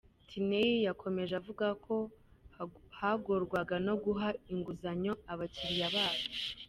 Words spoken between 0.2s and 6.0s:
Tineyi yakomeje avuga ko bagorwaga no guha inguzanyo abakiriya